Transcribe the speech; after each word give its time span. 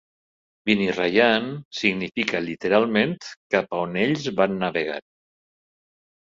"Binirayan" 0.69 1.45
significa 1.79 2.41
literalment 2.45 3.29
"cap 3.57 3.69
a 3.69 3.83
on 3.83 4.01
ells 4.07 4.27
van 4.41 4.57
navegar". 4.65 4.99